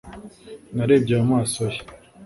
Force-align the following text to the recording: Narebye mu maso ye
Narebye 0.75 1.15
mu 1.19 1.25
maso 1.31 1.61
ye 1.73 1.79